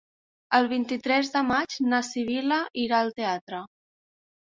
[0.59, 3.65] El vint-i-tres de maig na Sibil·la irà al teatre.